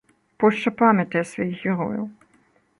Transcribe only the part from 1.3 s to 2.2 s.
сваіх герояў.